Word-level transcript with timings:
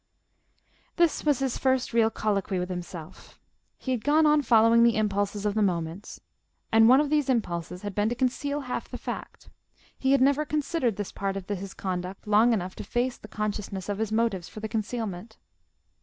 This 0.95 1.23
was 1.23 1.37
his 1.37 1.59
first 1.59 1.93
real 1.93 2.09
colloquy 2.09 2.57
with 2.57 2.69
himself: 2.69 3.39
he 3.77 3.91
had 3.91 4.03
gone 4.03 4.25
on 4.25 4.41
following 4.41 4.81
the 4.81 4.95
impulses 4.97 5.45
of 5.45 5.53
the 5.53 5.61
moment, 5.61 6.17
and 6.71 6.89
one 6.89 6.99
of 6.99 7.11
those 7.11 7.29
impulses 7.29 7.83
had 7.83 7.93
been 7.93 8.09
to 8.09 8.15
conceal 8.15 8.61
half 8.61 8.89
the 8.89 8.97
fact; 8.97 9.47
he 9.99 10.11
had 10.11 10.19
never 10.21 10.43
considered 10.43 10.95
this 10.95 11.11
part 11.11 11.37
of 11.37 11.47
his 11.47 11.75
conduct 11.75 12.25
long 12.25 12.51
enough 12.51 12.73
to 12.77 12.83
face 12.83 13.15
the 13.17 13.27
consciousness 13.27 13.89
of 13.89 13.99
his 13.99 14.11
motives 14.11 14.49
for 14.49 14.59
the 14.59 14.67
concealment. 14.67 15.37